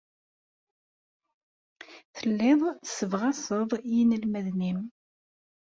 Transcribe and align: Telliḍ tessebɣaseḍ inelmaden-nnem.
Telliḍ 2.15 2.61
tessebɣaseḍ 2.81 3.69
inelmaden-nnem. 3.99 4.79